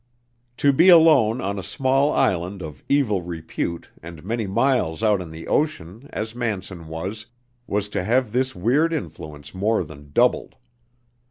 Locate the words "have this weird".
8.03-8.93